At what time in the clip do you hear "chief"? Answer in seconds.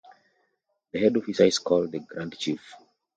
2.35-2.73